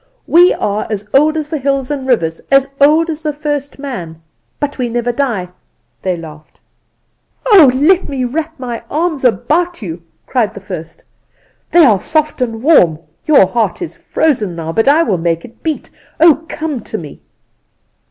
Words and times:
We 0.25 0.51
are 0.55 0.87
as 0.89 1.07
old 1.13 1.37
as 1.37 1.47
the 1.49 1.59
hills 1.59 1.91
and 1.91 2.07
rivers, 2.07 2.41
as 2.51 2.71
old 2.81 3.07
as 3.11 3.21
the 3.21 3.31
first 3.31 3.77
man; 3.77 4.19
but 4.59 4.79
we 4.79 4.89
never 4.89 5.11
die,' 5.11 5.49
they 6.01 6.17
laughed. 6.17 6.59
"'Oh, 7.45 7.69
let 7.75 8.09
me 8.09 8.23
wrap 8.23 8.59
my 8.59 8.81
arms 8.89 9.23
about 9.23 9.83
you!; 9.83 10.01
cried 10.25 10.55
the 10.55 10.59
first; 10.59 11.03
'they 11.71 11.85
are 11.85 11.99
soft 11.99 12.41
and 12.41 12.63
warm. 12.63 12.97
Your 13.27 13.45
heart 13.45 13.79
is 13.79 13.95
frozen 13.95 14.55
now, 14.55 14.71
but 14.71 14.87
I 14.87 15.03
will 15.03 15.19
make 15.19 15.45
it 15.45 15.61
beat. 15.61 15.91
Oh, 16.19 16.45
come 16.49 16.79
to 16.79 16.97
me! 16.97 17.21